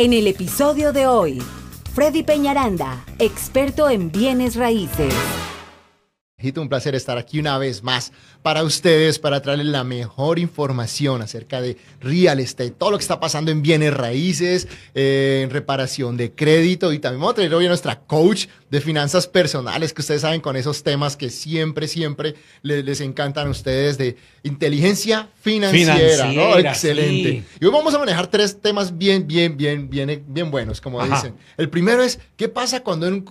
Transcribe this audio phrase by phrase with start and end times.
[0.00, 1.42] En el episodio de hoy,
[1.92, 5.12] Freddy Peñaranda, experto en bienes raíces.
[6.42, 11.60] Un placer estar aquí una vez más para ustedes, para traerles la mejor información acerca
[11.60, 16.32] de real estate, todo lo que está pasando en bienes raíces, eh, en reparación de
[16.32, 20.22] crédito y también vamos a traer hoy a nuestra coach de finanzas personales, que ustedes
[20.22, 26.56] saben con esos temas que siempre, siempre les, encantan a ustedes de inteligencia financiera, ¿no?
[26.56, 27.44] Excelente.
[27.60, 31.34] Y hoy vamos a manejar tres temas bien, bien, bien, bien, bien buenos, como dicen.
[31.58, 33.24] El primero es, ¿qué pasa cuando,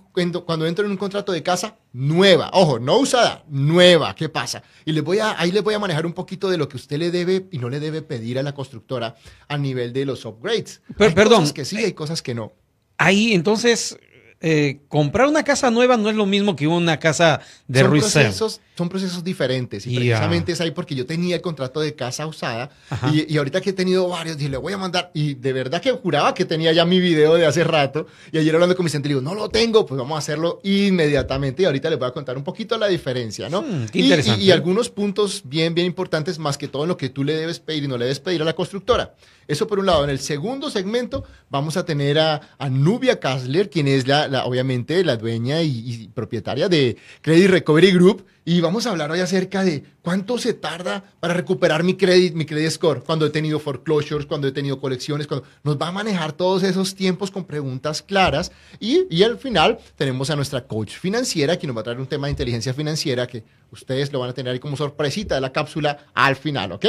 [0.46, 2.50] cuando entro en un contrato de casa nueva?
[2.54, 4.64] Ojo, no usada, nueva, ¿qué pasa?
[4.86, 6.98] Y les voy a, ahí les voy a manejar un poquito de lo que usted
[6.98, 9.16] le debe y no le debe pedir a la constructora
[9.48, 10.82] a nivel de los upgrades.
[10.98, 11.40] Pero, hay perdón.
[11.40, 12.54] Cosas que sí, hay cosas que no.
[12.98, 13.98] Ahí, entonces,
[14.42, 18.62] eh, comprar una casa nueva no es lo mismo que una casa de son Procesos,
[18.78, 22.70] son procesos diferentes y precisamente es ahí porque yo tenía el contrato de casa usada
[23.12, 25.92] y, ahorita que he tenido varios, dije, le voy a mandar y de verdad que
[25.92, 29.10] juraba que tenía ya mi video de hace rato y ayer hablando con mi centro
[29.10, 32.38] digo, no lo tengo, pues vamos a hacerlo inmediatamente y ahorita les voy a contar
[32.38, 33.62] un poquito la diferencia, ¿no?
[33.62, 37.34] Hmm, y, y, algunos puntos bien, bien importantes más que todo lo que tú le
[37.34, 39.16] debes pedir y no le debes pedir a la constructora.
[39.50, 40.04] Eso por un lado.
[40.04, 45.18] En el segundo segmento vamos a tener a, Nubia Kassler, quien es la, obviamente la
[45.18, 48.26] dueña y, propietaria de Credit Recovery Group.
[48.46, 52.46] Y vamos a hablar hoy acerca de cuánto se tarda para recuperar mi credit, mi
[52.46, 56.32] credit score, cuando he tenido foreclosures, cuando he tenido colecciones, cuando nos va a manejar
[56.32, 58.52] todos esos tiempos con preguntas claras.
[58.80, 62.08] Y, y al final tenemos a nuestra coach financiera, quien nos va a traer un
[62.08, 65.52] tema de inteligencia financiera que ustedes lo van a tener ahí como sorpresita de la
[65.52, 66.86] cápsula al final, ¿ok?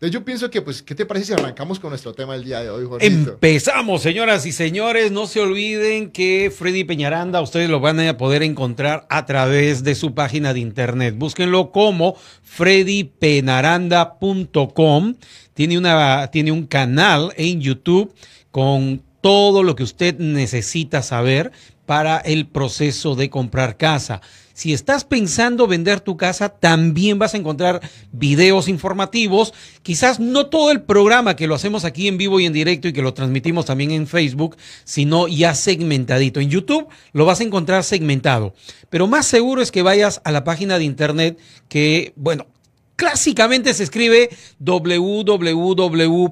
[0.00, 2.68] Yo pienso que, pues, ¿qué te parece si arrancamos con nuestro tema del día de
[2.68, 3.06] hoy, Jorge?
[3.06, 5.10] Empezamos, señoras y señores.
[5.12, 9.94] No se olviden que Freddy Peñaranda, ustedes lo van a poder encontrar a través de
[9.94, 11.14] su página de internet.
[11.16, 15.14] Búsquenlo como freddypenaranda.com.
[15.54, 18.12] Tiene, una, tiene un canal en YouTube
[18.50, 21.50] con todo lo que usted necesita saber
[21.86, 24.20] para el proceso de comprar casa.
[24.54, 27.80] Si estás pensando vender tu casa, también vas a encontrar
[28.12, 29.52] videos informativos.
[29.82, 32.92] Quizás no todo el programa que lo hacemos aquí en vivo y en directo y
[32.92, 36.38] que lo transmitimos también en Facebook, sino ya segmentadito.
[36.38, 38.54] En YouTube lo vas a encontrar segmentado.
[38.90, 41.36] Pero más seguro es que vayas a la página de internet
[41.68, 42.46] que, bueno,
[42.94, 44.28] clásicamente se escribe
[44.60, 46.28] www.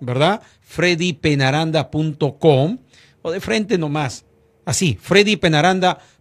[0.00, 0.40] ¿verdad?
[0.60, 2.78] freddypenaranda.com
[3.22, 4.24] o de frente nomás.
[4.64, 6.13] Así, freddypenaranda.com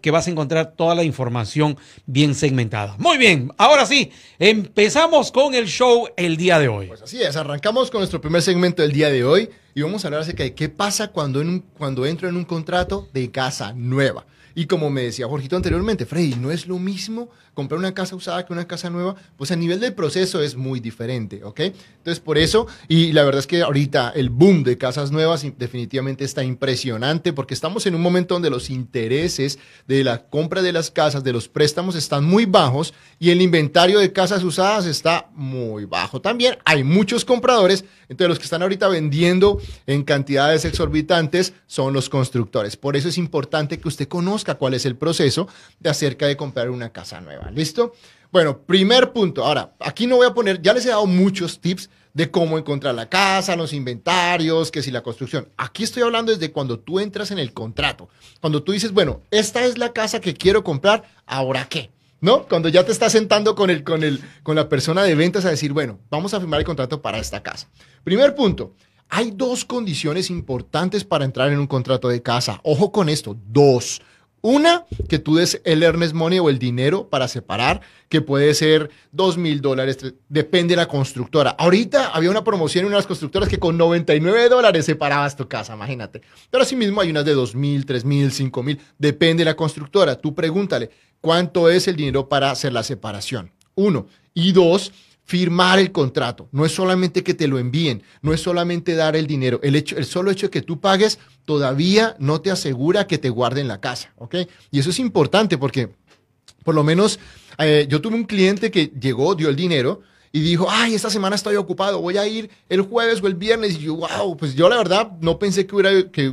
[0.00, 1.76] que vas a encontrar toda la información
[2.06, 2.96] bien segmentada.
[2.98, 6.86] Muy bien, ahora sí, empezamos con el show el día de hoy.
[6.86, 10.08] Pues así es, arrancamos con nuestro primer segmento del día de hoy y vamos a
[10.08, 14.24] hablar acerca de qué pasa cuando, en cuando entro en un contrato de casa nueva.
[14.58, 18.46] Y como me decía Jorgito anteriormente, Freddy, no es lo mismo comprar una casa usada
[18.46, 21.60] que una casa nueva, pues a nivel del proceso es muy diferente, ¿ok?
[21.60, 26.24] Entonces, por eso, y la verdad es que ahorita el boom de casas nuevas definitivamente
[26.24, 30.90] está impresionante porque estamos en un momento donde los intereses de la compra de las
[30.90, 35.84] casas, de los préstamos están muy bajos y el inventario de casas usadas está muy
[35.84, 36.22] bajo.
[36.22, 42.08] También hay muchos compradores, entonces los que están ahorita vendiendo en cantidades exorbitantes son los
[42.08, 42.76] constructores.
[42.76, 45.48] Por eso es importante que usted conozca cuál es el proceso
[45.80, 47.50] de acerca de comprar una casa nueva.
[47.50, 47.92] ¿Listo?
[48.32, 49.44] Bueno, primer punto.
[49.44, 52.94] Ahora, aquí no voy a poner, ya les he dado muchos tips de cómo encontrar
[52.94, 55.48] la casa, los inventarios, que si la construcción.
[55.58, 58.08] Aquí estoy hablando desde cuando tú entras en el contrato.
[58.40, 61.90] Cuando tú dices, bueno, esta es la casa que quiero comprar, ¿ahora qué?
[62.22, 62.46] ¿No?
[62.48, 65.50] Cuando ya te estás sentando con, el, con, el, con la persona de ventas a
[65.50, 67.68] decir, bueno, vamos a firmar el contrato para esta casa.
[68.02, 68.72] Primer punto,
[69.10, 72.60] hay dos condiciones importantes para entrar en un contrato de casa.
[72.64, 74.00] Ojo con esto, dos.
[74.48, 78.90] Una, que tú des el earnest money o el dinero para separar, que puede ser
[79.10, 79.98] dos mil dólares,
[80.28, 81.50] depende de la constructora.
[81.58, 86.22] Ahorita había una promoción en unas constructoras que con 99 dólares separabas tu casa, imagínate.
[86.48, 90.14] Pero asimismo hay unas de dos mil, tres mil, cinco mil, depende de la constructora.
[90.14, 90.90] Tú pregúntale,
[91.20, 93.50] ¿cuánto es el dinero para hacer la separación?
[93.74, 94.06] Uno.
[94.32, 94.92] Y dos,
[95.26, 96.48] firmar el contrato.
[96.52, 99.60] No es solamente que te lo envíen, no es solamente dar el dinero.
[99.62, 103.28] El, hecho, el solo hecho de que tú pagues todavía no te asegura que te
[103.28, 104.36] guarden la casa, ¿ok?
[104.70, 105.90] Y eso es importante porque,
[106.64, 107.18] por lo menos,
[107.58, 110.00] eh, yo tuve un cliente que llegó, dio el dinero
[110.30, 113.74] y dijo, ay, esta semana estoy ocupado, voy a ir el jueves o el viernes.
[113.74, 116.28] Y yo, wow, pues yo la verdad no pensé que hubiera, que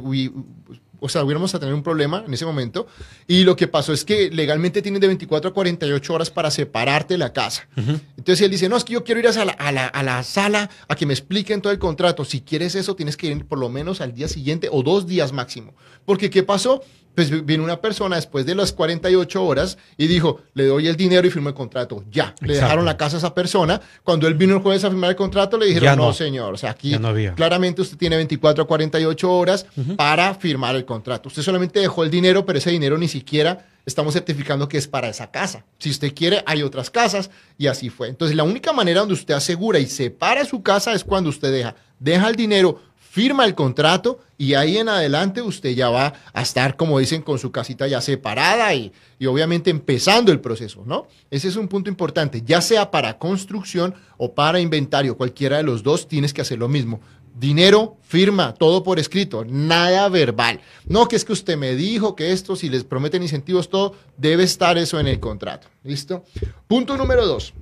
[1.04, 2.88] o sea, hubiéramos a tener un problema en ese momento.
[3.28, 7.16] Y lo que pasó es que legalmente tienes de 24 a 48 horas para separarte
[7.16, 7.68] de la casa.
[7.76, 10.96] Entonces él dice, no, es que yo quiero ir a la, a, la, sala a
[10.96, 12.24] que me expliquen todo el contrato.
[12.24, 15.34] Si quieres eso, tienes que ir por lo menos al día siguiente o dos días
[15.34, 15.74] máximo.
[16.06, 16.82] Porque ¿qué pasó?
[17.16, 21.28] Pues viene una persona después de las 48 horas y dijo, le doy el dinero
[21.28, 22.04] y firmo el contrato.
[22.12, 23.80] Ya, le dejaron la casa a esa persona.
[24.04, 26.08] Cuando él vino el jueves a firmar el contrato, le dijeron, no.
[26.08, 26.14] no.
[26.14, 29.66] señor, o sea, aquí no claramente usted tiene 24 a 48 horas
[29.96, 31.30] para firmar el contrato.
[31.30, 35.10] Usted solamente dejó el dinero, pero ese dinero ni siquiera estamos certificando que es para
[35.10, 35.66] esa casa.
[35.78, 38.08] Si usted quiere, hay otras casas y así fue.
[38.08, 41.76] Entonces, la única manera donde usted asegura y separa su casa es cuando usted deja,
[42.00, 42.82] deja el dinero,
[43.14, 47.38] firma el contrato y ahí en adelante usted ya va a estar, como dicen, con
[47.38, 51.06] su casita ya separada y, y obviamente empezando el proceso, ¿no?
[51.30, 55.84] Ese es un punto importante, ya sea para construcción o para inventario, cualquiera de los
[55.84, 57.02] dos tienes que hacer lo mismo.
[57.36, 60.62] Dinero, firma, todo por escrito, nada verbal.
[60.88, 64.44] No que es que usted me dijo que esto, si les prometen incentivos, todo, debe
[64.44, 65.68] estar eso en el contrato.
[65.84, 66.24] ¿Listo?
[66.68, 67.54] Punto número dos.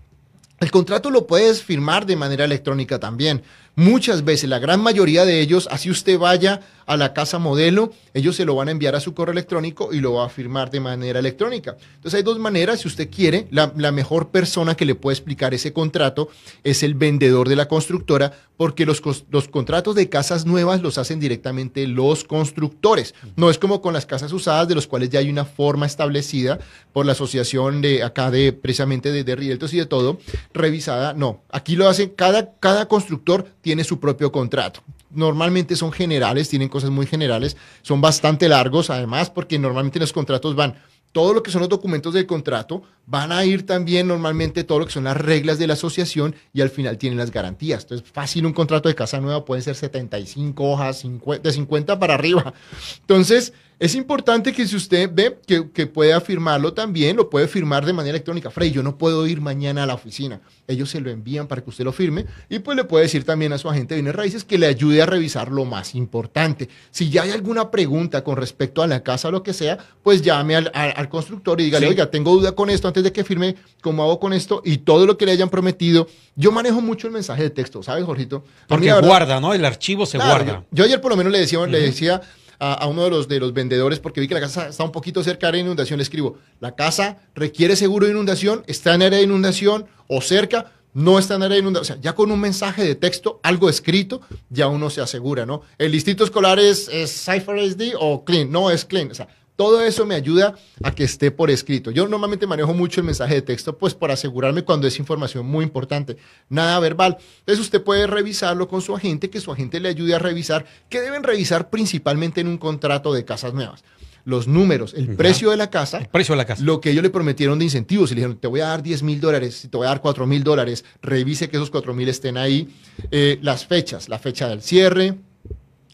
[0.61, 3.41] El contrato lo puedes firmar de manera electrónica también.
[3.75, 8.35] Muchas veces, la gran mayoría de ellos, así usted vaya a la casa modelo, ellos
[8.35, 10.81] se lo van a enviar a su correo electrónico y lo va a firmar de
[10.81, 11.77] manera electrónica.
[11.95, 15.71] Entonces hay dos maneras, si usted quiere, la, mejor persona que le puede explicar ese
[15.71, 16.27] contrato
[16.65, 21.19] es el vendedor de la constructora, porque los, los contratos de casas nuevas los hacen
[21.19, 23.15] directamente los constructores.
[23.37, 26.59] No es como con las casas usadas, de los cuales ya hay una forma establecida
[26.91, 30.19] por la asociación de acá de precisamente de, de Rieltos y de todo,
[30.53, 31.13] revisada.
[31.13, 34.81] No, aquí lo hacen, cada, cada constructor tiene su propio contrato.
[35.11, 40.55] Normalmente son generales, tienen cosas muy generales, son bastante largos además, porque normalmente los contratos
[40.55, 40.75] van
[41.11, 44.85] todo lo que son los documentos del contrato, van a ir también normalmente todo lo
[44.85, 47.83] que son las reglas de la asociación y al final tienen las garantías.
[47.83, 52.13] Entonces, fácil un contrato de casa nueva puede ser 75 hojas, 50, de 50 para
[52.13, 52.53] arriba.
[53.01, 57.83] Entonces, es importante que si usted ve que, que pueda firmarlo también, lo puede firmar
[57.85, 58.51] de manera electrónica.
[58.51, 60.39] Frey, yo no puedo ir mañana a la oficina.
[60.67, 63.51] Ellos se lo envían para que usted lo firme y pues le puede decir también
[63.53, 66.69] a su agente de bienes raíces que le ayude a revisar lo más importante.
[66.91, 70.21] Si ya hay alguna pregunta con respecto a la casa o lo que sea, pues
[70.21, 71.89] llame al, al- al constructor y dígale, Sí.
[71.91, 74.61] oiga, tengo duda con esto antes de que firme, ¿cómo hago con esto?
[74.63, 76.07] Y todo lo que le hayan prometido.
[76.35, 78.39] Yo manejo mucho el mensaje de texto, ¿sabes, Jorgito?
[78.41, 79.53] Mí, Porque verdad- guarda, ¿no?
[79.55, 80.59] El archivo se Claro, guarda.
[80.71, 82.21] Yo, yo ayer por lo menos le decía, le decía
[82.63, 85.23] a, uno de los, de los vendedores, porque vi que la casa está un poquito
[85.23, 89.23] cerca de la inundación, escribo, la casa requiere seguro de inundación, está en área de
[89.25, 91.81] inundación o cerca, no está en área de inundación.
[91.81, 94.21] O sea, ya con un mensaje de texto, algo escrito,
[94.51, 95.63] ya uno se asegura, ¿no?
[95.79, 99.09] El distrito escolar es, es Cypher SD o Clean, no es Clean.
[99.09, 101.91] O sea, todo eso me ayuda a que esté por escrito.
[101.91, 105.63] Yo normalmente manejo mucho el mensaje de texto, pues por asegurarme cuando es información muy
[105.63, 106.17] importante,
[106.49, 107.17] nada verbal.
[107.39, 111.01] Entonces usted puede revisarlo con su agente, que su agente le ayude a revisar, que
[111.01, 113.83] deben revisar principalmente en un contrato de casas nuevas.
[114.23, 116.61] Los números, el precio de la casa, El precio de la casa.
[116.63, 118.11] lo que ellos le prometieron de incentivos.
[118.11, 120.27] Y le dijeron, te voy a dar 10 mil dólares, te voy a dar 4
[120.27, 122.69] mil dólares, revise que esos 4 mil estén ahí.
[123.09, 125.15] Eh, las fechas, la fecha del cierre,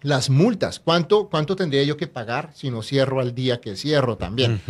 [0.02, 4.18] las multas, ¿cuánto, ¿cuánto tendría yo que pagar si no cierro al día que cierro
[4.18, 4.62] también?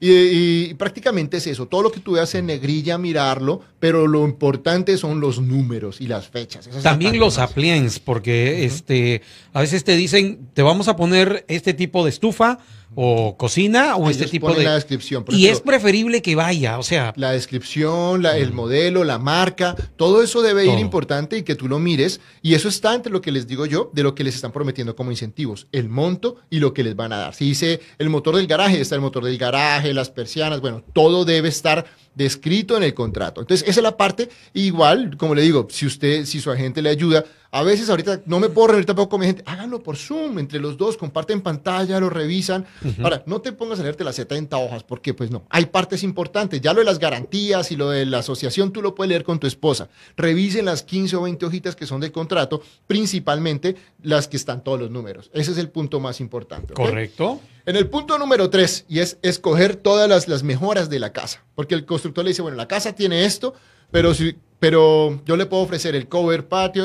[0.00, 4.24] Y, y prácticamente es eso, todo lo que tú veas en negrilla, mirarlo, pero lo
[4.24, 6.68] importante son los números y las fechas.
[6.82, 9.22] También los appliances, porque este,
[9.52, 12.58] a veces te dicen, te vamos a poner este tipo de estufa
[12.94, 14.64] o cocina o este tipo de...
[14.64, 15.24] la descripción.
[15.28, 20.22] Y es preferible que vaya, o sea, la descripción, la- el modelo, la marca, todo
[20.22, 22.20] eso debe ir importante y que tú lo mires.
[22.42, 24.94] Y eso está entre lo que les digo yo, de lo que les están prometiendo
[24.96, 27.34] como incentivos, el monto y lo que les van a dar.
[27.34, 31.24] Si dice el motor del garaje, está el motor del garaje, las persianas, bueno, todo
[31.24, 33.40] debe estar descrito en el contrato.
[33.40, 36.90] Entonces, esa es la parte, igual, como le digo, si usted, si su agente le
[36.90, 40.40] ayuda, a veces ahorita no me puedo reunir tampoco con mi gente, háganlo por Zoom,
[40.40, 42.66] entre los dos, comparten pantalla, lo revisan.
[43.00, 46.60] Ahora, no te pongas a leerte las 70 hojas, porque pues no, hay partes importantes,
[46.60, 49.38] ya lo de las garantías y lo de la asociación tú lo puedes leer con
[49.38, 49.88] tu esposa.
[50.16, 54.80] Revisen las 15 o 20 hojitas que son del contrato, principalmente las que están todos
[54.80, 55.30] los números.
[55.32, 56.74] Ese es el punto más importante.
[56.74, 57.40] correcto.
[57.66, 61.74] En el punto número tres, y es escoger todas las, mejoras de la casa, porque
[61.74, 63.54] el constructor le dice, bueno, la casa tiene esto,
[63.90, 64.12] pero,
[64.58, 66.84] pero yo le puedo ofrecer el cover patio,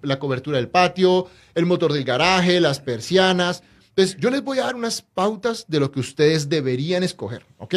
[0.00, 3.62] la cobertura del patio, el motor del garaje, las persianas.
[3.90, 7.74] Entonces, yo les voy a dar unas pautas de lo que ustedes deberían escoger, ¿ok?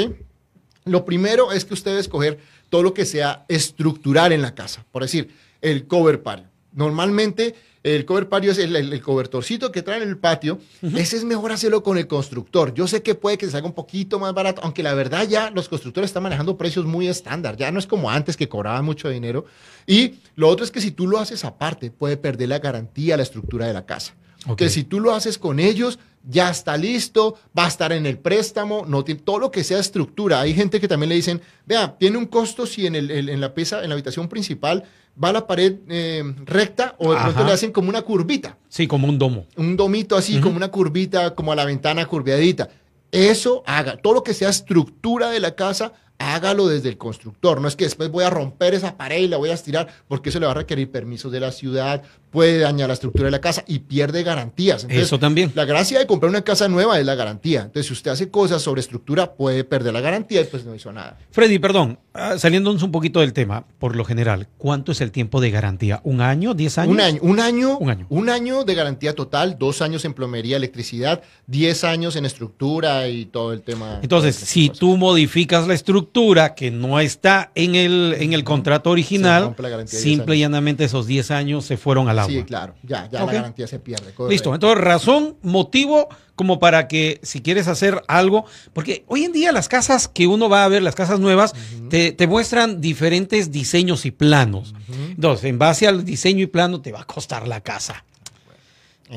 [0.85, 2.39] Lo primero es que usted debe escoger
[2.69, 4.85] todo lo que sea estructural en la casa.
[4.93, 6.47] Por decir, el cover patio.
[6.77, 10.59] Normalmente el cover patio es el, el- el cobertorcito que traen en el patio.
[10.95, 12.73] Ese es mejor hacerlo con el constructor.
[12.73, 15.49] Yo sé que puede que se haga un poquito más barato, aunque la verdad ya
[15.51, 17.57] los constructores están manejando precios muy estándar.
[17.57, 19.45] Ya no es como antes que cobraban mucho dinero.
[19.87, 23.23] Y lo otro es que si tú lo haces aparte, puede perder la garantía, la
[23.23, 24.13] estructura de la casa.
[24.55, 28.17] Que si tú lo haces con ellos, ya está listo, va a estar en el
[28.17, 30.41] préstamo, no tiene, todo lo que sea estructura.
[30.41, 33.53] Hay gente que también le dicen, vea, tiene un costo si en, el, en la
[33.53, 34.83] pieza, en la habitación principal,
[35.21, 39.07] va la pared eh, recta o de pronto le hacen como una curvita, Sí, como
[39.07, 39.47] un domo.
[39.55, 42.69] un domito así, como una curvita, como a la ventana curveadita.
[43.11, 43.97] Eso haga.
[43.97, 47.61] Todo lo que sea estructura de la casa, hágalo desde el constructor.
[47.61, 50.29] No es que después voy a romper esa pared y la voy a estirar, porque
[50.29, 53.41] eso le va a requerir permisos de la ciudad, puede dañar la estructura de la
[53.41, 54.85] casa y pierde garantías.
[54.89, 55.51] eso también.
[55.55, 57.61] La gracia de comprar una casa nueva es la garantía.
[57.61, 60.91] Entonces, si usted hace cosas sobre estructura, puede perder la garantía y pues no hizo
[60.91, 61.17] nada.
[61.31, 65.41] Freddy, perdón, ah, saliéndonos un poquito del tema, por lo general, ¿cuánto es el tiempo
[65.41, 66.01] de garantía?
[66.03, 66.53] ¿Un año?
[66.53, 66.93] ¿Diez años?
[66.93, 68.05] Un año, un año, un año.
[68.09, 73.25] Un año de garantía total, dos años en plomería, electricidad, diez años en estructura y
[73.25, 73.99] todo el tema.
[74.01, 79.55] Entonces, si tú modificas la estructura que no está en el, en el contrato original,
[79.85, 82.41] simple y llanamente esos diez años se fueron al agua.
[82.41, 84.13] Sí, claro, ya ya, la garantía se pierde.
[84.29, 89.51] Listo, entonces razón, motivo como para que si quieres hacer algo, porque hoy en día
[89.51, 91.53] las casas que uno va a ver, las casas nuevas,
[91.89, 94.75] te, muestran diferentes diseños y planos.
[95.09, 98.05] Entonces, en base al diseño y plano te va a costar la casa.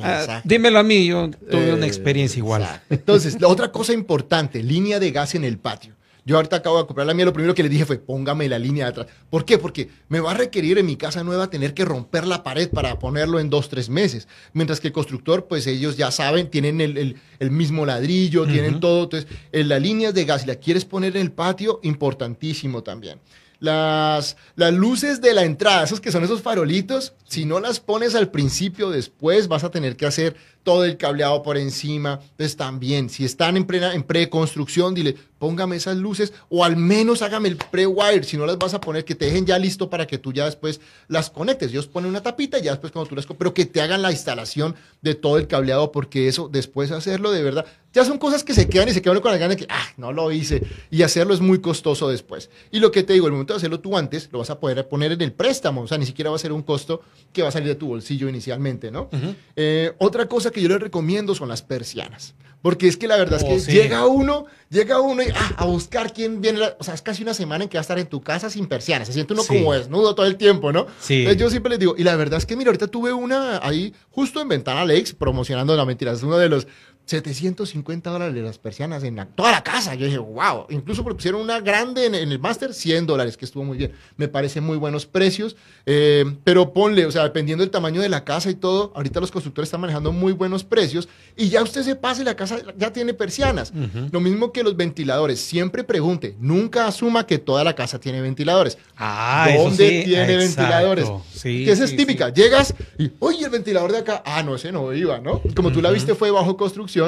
[0.02, 2.80] Ah, dímelo a mí, yo tuve una experiencia igual.
[2.88, 5.94] Entonces, la otra cosa importante, línea de gas en el patio.
[6.24, 8.58] Yo ahorita acabo de comprar la mía, lo primero que le dije fue, póngame la
[8.58, 9.06] línea de atrás.
[9.30, 9.58] ¿Por qué?
[9.58, 12.98] Porque me va a requerir en mi casa nueva tener que romper la pared para
[12.98, 14.28] ponerlo en dos, tres meses.
[14.52, 17.16] Mientras que el constructor, pues ellos ya saben, tienen el,
[17.50, 19.04] mismo ladrillo, tienen todo.
[19.04, 23.18] Entonces, en las líneas de gas, si la quieres poner en el patio, importantísimo también.
[23.60, 28.14] Las, las luces de la entrada, esos que son esos farolitos, si no las pones
[28.14, 32.20] al principio, después vas a tener que hacer todo el cableado por encima.
[32.22, 37.22] Entonces también, si están en, plena, en preconstrucción, dile, póngame esas luces o al menos
[37.22, 40.06] hágame el pre-wire, si no las vas a poner, que te dejen ya listo para
[40.06, 41.70] que tú ya después las conectes.
[41.70, 43.26] Ellos ponen una tapita y ya después cuando tú las...
[43.26, 47.42] Pero que te hagan la instalación de todo el cableado, porque eso después hacerlo de
[47.42, 49.66] verdad, ya son cosas que se quedan y se quedan con la gana de que,
[49.68, 50.62] ah, no lo hice.
[50.90, 52.50] Y hacerlo es muy costoso después.
[52.70, 54.86] Y lo que te digo, el momento de hacerlo tú antes, lo vas a poder
[54.88, 55.82] poner en el préstamo.
[55.82, 57.02] O sea, ni siquiera va a ser un costo
[57.32, 59.08] que va a salir de tu bolsillo inicialmente, ¿no?
[59.56, 62.34] Eh, otra cosa que yo les recomiendo son las persianas.
[62.62, 65.64] Porque es que la verdad es que oh, llega uno, llega uno y, ah, a
[65.64, 66.60] buscar quién viene.
[66.78, 68.66] o sea, es casi una semana en que va a estar en tu casa sin
[68.66, 69.08] persianas.
[69.08, 70.86] Se siente uno como desnudo todo el tiempo, ¿no?
[71.00, 71.20] Sí.
[71.20, 73.94] Entonces yo siempre les digo, y la verdad es que, mira, ahorita tuve una ahí
[74.10, 76.12] justo en Ventana Lakes promocionando la mentira.
[76.12, 76.66] Es uno de los
[77.10, 79.96] 750 dólares las persianas en toda la casa.
[79.96, 80.66] Yo dije, wow.
[80.70, 83.92] Incluso pusieron una grande en, el máster, 100 dólares, que estuvo muy bien.
[84.16, 85.56] Me parece muy buenos precios.
[85.86, 89.32] Eh, pero ponle, o sea, dependiendo del tamaño de la casa y todo, ahorita los
[89.32, 91.08] constructores están manejando muy buenos precios.
[91.36, 93.72] Y ya usted se pase, la casa ya tiene persianas.
[94.12, 95.40] Lo mismo que los ventiladores.
[95.40, 98.78] Siempre pregunte, nunca asuma que toda la casa tiene ventiladores.
[98.96, 101.10] Ah, ¿Dónde tiene ventiladores?
[101.34, 102.28] Sí, que esa es típica.
[102.28, 104.22] Llegas y, oye, el ventilador de acá.
[104.24, 105.42] Ah, no, ese no iba, ¿no?
[105.56, 106.99] Como tú la viste, fue bajo construcción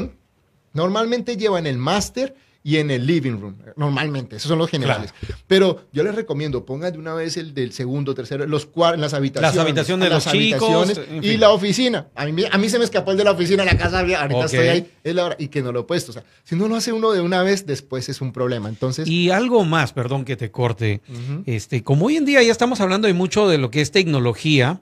[0.72, 2.34] normalmente lleva en el máster
[2.64, 3.56] y en el living room.
[3.76, 5.12] Normalmente, esos son los generales.
[5.46, 9.56] Pero yo les recomiendo, pongan de una vez el del segundo, tercero, los las habitaciones.
[9.56, 11.00] Las habitaciones de los chicos.
[11.22, 12.08] Y la oficina.
[12.14, 14.68] A mí, a mí se me escapó el de la oficina, la casa, ahorita estoy
[14.68, 16.12] ahí, es la hora, y que no lo he puesto.
[16.12, 18.68] O sea, si no lo hace uno de una vez, después es un problema.
[18.68, 19.08] Entonces.
[19.08, 21.00] Y algo más, perdón que te corte.
[21.46, 24.80] este, como hoy en día ya estamos hablando de mucho de lo que es tecnología,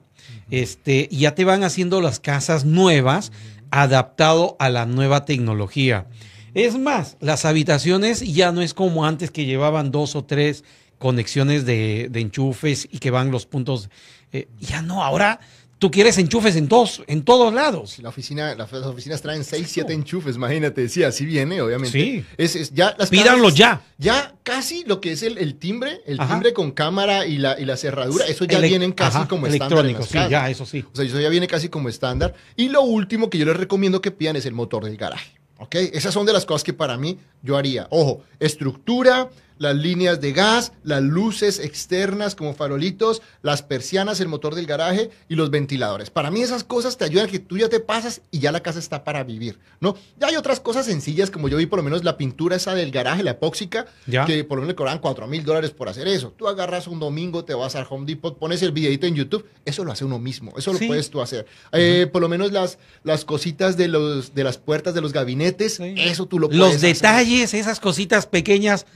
[0.51, 3.31] este, ya te van haciendo las casas nuevas
[3.71, 6.07] adaptado a la nueva tecnología.
[6.53, 10.63] Es más, las habitaciones ya no es como antes que llevaban dos o tres
[10.97, 13.89] conexiones de, enchufes y que van los puntos.
[14.33, 15.39] Eh, ya no, ahora
[15.81, 17.97] tú quieres enchufes en todos, en todos lados.
[17.99, 20.87] La oficina, las, oficinas traen seis, siete enchufes, imagínate.
[20.87, 21.99] Sí, así viene, obviamente.
[21.99, 22.23] Sí.
[22.37, 23.81] Es, ya las Pídanlo ya.
[23.97, 27.77] Ya casi lo que es el, timbre, el timbre con cámara y la, y la
[27.77, 29.87] cerradura, eso ya vienen casi como estándar.
[29.87, 30.85] En sí, ya, eso sí.
[30.93, 32.35] O sea, eso ya viene casi como estándar.
[32.55, 35.31] Y lo último que yo les recomiendo que pidan es el motor del garaje.
[35.57, 35.75] ¿Ok?
[35.75, 37.87] Esas son de las cosas que para mí yo haría.
[37.89, 39.29] Ojo, estructura,
[39.61, 45.11] las líneas de gas, las luces externas como farolitos, las persianas, el motor del garaje
[45.29, 46.09] y los ventiladores.
[46.09, 48.61] Para mí esas cosas te ayudan a que tú ya te pasas y ya la
[48.63, 49.95] casa está para vivir, ¿no?
[50.19, 52.89] Ya hay otras cosas sencillas como yo vi por lo menos la pintura esa del
[52.89, 53.85] garaje, la epóxica,
[54.25, 56.33] que por lo menos le cobran 4 mil dólares por hacer eso.
[56.35, 59.85] Tú agarras un domingo, te vas al Home Depot, pones el videito en YouTube, eso
[59.85, 61.45] lo hace uno mismo, eso lo puedes tú hacer.
[61.71, 65.79] Eh, por lo menos las, las cositas de, los, de las puertas de los gabinetes,
[65.79, 68.87] eso tú lo puedes Los detalles, esas cositas pequeñas,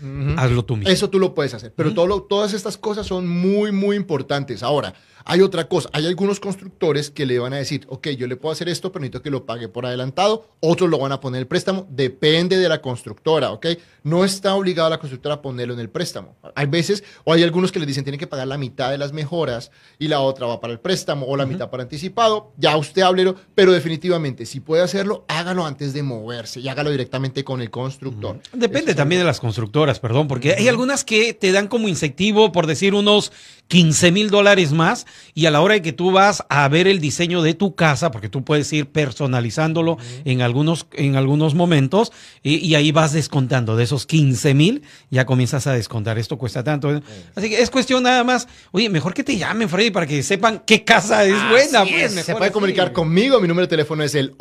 [0.86, 1.74] eso tú lo puedes hacer.
[1.76, 4.64] Pero todas estas cosas son muy, muy importantes.
[4.64, 4.94] Ahora,
[5.28, 8.54] hay otra cosa, hay algunos constructores que le van a decir, ok, yo le puedo
[8.54, 11.42] hacer esto, pero necesito que lo pague por adelantado, otros lo van a poner en
[11.42, 13.66] el préstamo, depende de la constructora, ok.
[14.04, 16.36] No está obligada la constructora a ponerlo en el préstamo.
[16.54, 19.14] Hay veces, o hay algunos que le dicen, tienen que pagar la mitad de las
[19.14, 23.02] mejoras y la otra va para el préstamo o la mitad para anticipado, ya usted
[23.02, 27.72] háblelo, pero definitivamente, si puede hacerlo, hágalo antes de moverse y hágalo directamente con el
[27.72, 28.40] constructor.
[28.54, 32.68] Depende también de las constructoras, perdón, porque hay algunas que te dan como incentivo, por
[32.68, 33.32] decir, unos
[33.70, 37.00] 15 mil dólares más, y a la hora de que tú vas a ver el
[37.00, 42.12] diseño de tu casa, porque tú puedes ir personalizándolo en, algunos, en algunos momentos,
[42.44, 46.66] y, y ahí vas descontando de esos 15 mil, ya comienzas a descontar, esto cuesta
[46.66, 47.02] tanto.
[47.34, 50.64] Así que es cuestión nada más, oye, mejor que te llamen, Freddy, para que sepan
[50.68, 51.84] qué casa es buena.
[51.84, 52.26] Pues, es.
[52.26, 52.54] Se puede así.
[52.54, 53.40] comunicar conmigo.
[53.40, 54.34] Mi número de teléfono es el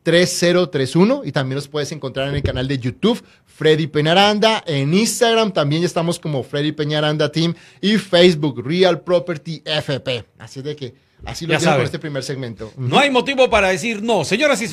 [0.05, 4.63] 832-696-3031 y también nos puedes encontrar en el canal de YouTube Freddy Peñaranda.
[4.65, 10.25] En Instagram también estamos como Freddy Peñaranda Team y Facebook Real Property FP.
[10.39, 11.85] Así de que así lo Ya dejo saben.
[11.85, 12.71] este primer segmento.
[12.77, 14.23] No hay motivo para decir no.
[14.25, 14.71] Señoras y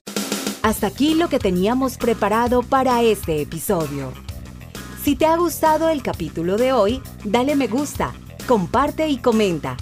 [0.62, 4.12] Hasta aquí lo que teníamos preparado para este episodio.
[5.03, 8.12] Si te ha gustado el capítulo de hoy, dale me gusta,
[8.47, 9.77] comparte y comenta.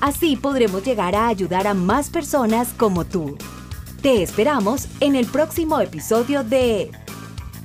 [0.00, 3.36] Así podremos llegar a ayudar a más personas como tú.
[4.08, 6.90] Te esperamos en el próximo episodio de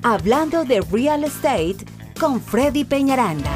[0.03, 1.77] Hablando de Real Estate
[2.19, 3.49] con Freddy Peñaranda.